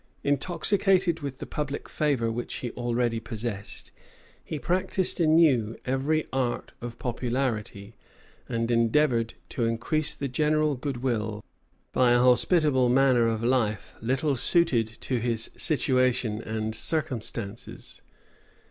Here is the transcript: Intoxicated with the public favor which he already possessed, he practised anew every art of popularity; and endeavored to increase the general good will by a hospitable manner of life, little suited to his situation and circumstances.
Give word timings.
Intoxicated 0.23 1.19
with 1.19 1.37
the 1.37 1.45
public 1.45 1.87
favor 1.87 2.31
which 2.31 2.55
he 2.55 2.71
already 2.71 3.19
possessed, 3.19 3.91
he 4.43 4.57
practised 4.57 5.21
anew 5.21 5.77
every 5.85 6.23
art 6.33 6.71
of 6.81 6.97
popularity; 6.97 7.93
and 8.49 8.71
endeavored 8.71 9.35
to 9.49 9.65
increase 9.65 10.15
the 10.15 10.27
general 10.27 10.73
good 10.73 11.03
will 11.03 11.45
by 11.93 12.13
a 12.13 12.19
hospitable 12.19 12.89
manner 12.89 13.27
of 13.27 13.43
life, 13.43 13.93
little 14.01 14.35
suited 14.35 14.87
to 15.01 15.19
his 15.19 15.51
situation 15.55 16.41
and 16.41 16.73
circumstances. 16.73 18.01